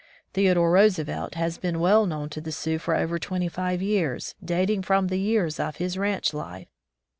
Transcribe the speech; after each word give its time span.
Theodore 0.33 0.71
Roosevelt 0.71 1.35
has 1.35 1.59
been 1.59 1.79
well 1.79 2.07
known 2.07 2.29
to 2.29 2.41
the 2.41 2.51
Sioux 2.51 2.79
for 2.79 2.95
over 2.95 3.19
twenty 3.19 3.47
five 3.47 3.83
years, 3.83 4.33
dating 4.43 4.81
from 4.81 5.09
the 5.09 5.19
years 5.19 5.59
of 5.59 5.75
his 5.75 5.95
ranch 5.95 6.33
life. 6.33 6.69